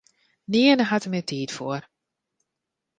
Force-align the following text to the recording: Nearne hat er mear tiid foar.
Nearne 0.53 0.85
hat 0.89 1.05
er 1.05 1.11
mear 1.11 1.27
tiid 1.29 1.51
foar. 1.57 1.83